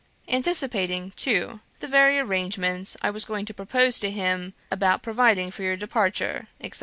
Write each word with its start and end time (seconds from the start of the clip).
Anticipating, 0.29 1.11
too, 1.15 1.59
the 1.79 1.87
very 1.87 2.17
arrangements 2.17 2.97
I 3.03 3.11
was 3.11 3.23
going 3.23 3.45
to 3.45 3.53
propose 3.53 3.99
to 3.99 4.09
him 4.09 4.55
about 4.71 5.03
providing 5.03 5.51
for 5.51 5.61
your 5.61 5.77
departure, 5.77 6.47
etc. 6.59 6.79